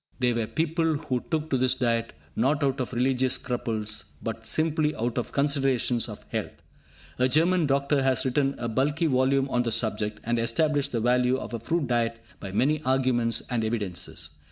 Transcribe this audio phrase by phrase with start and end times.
[0.17, 4.95] They were people who took to this diet, not out of religious scruples, but simply
[4.95, 6.59] out of considerations of health.
[7.19, 11.37] A German doctor has written a bulky volume on the subject, and established the value
[11.37, 14.31] of a fruit diet by many arguments and evidences.